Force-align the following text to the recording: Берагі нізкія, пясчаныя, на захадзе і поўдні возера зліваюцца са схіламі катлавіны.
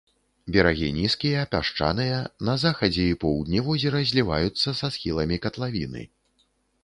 Берагі 0.53 0.87
нізкія, 0.99 1.41
пясчаныя, 1.51 2.15
на 2.47 2.55
захадзе 2.63 3.05
і 3.09 3.19
поўдні 3.23 3.59
возера 3.67 4.01
зліваюцца 4.13 4.69
са 4.79 4.87
схіламі 4.95 5.37
катлавіны. 5.47 6.03